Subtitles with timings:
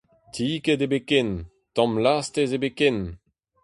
[0.33, 1.29] Tiked ebet ken,
[1.75, 2.97] tamm lastez ebet ken!